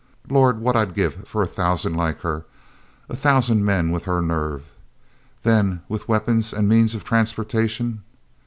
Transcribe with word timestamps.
Lord, 0.31 0.59
what 0.61 0.75
I'd 0.75 0.95
give 0.95 1.27
for 1.27 1.43
a 1.43 1.47
thousand 1.47 1.93
like 1.93 2.21
her, 2.21 2.43
a 3.07 3.15
thousand 3.15 3.63
men 3.63 3.91
with 3.91 4.05
her 4.05 4.19
nerve! 4.19 4.63
Then, 5.43 5.81
with 5.87 6.07
weapons, 6.07 6.51
and 6.53 6.67
means 6.67 6.95
of 6.95 7.03
transportation...." 7.03 8.01